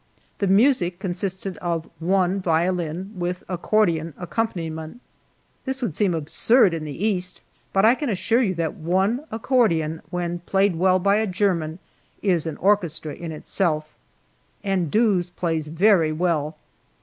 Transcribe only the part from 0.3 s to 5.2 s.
The music consisted of one violin with accordion accompaniment.